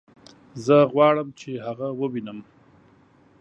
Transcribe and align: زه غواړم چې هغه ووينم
زه 0.65 0.77
غواړم 0.93 1.27
چې 1.39 1.51
هغه 1.65 1.87
ووينم 1.99 2.39